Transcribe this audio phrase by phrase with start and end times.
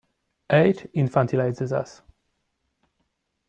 [0.49, 2.01] Age infantilizes us.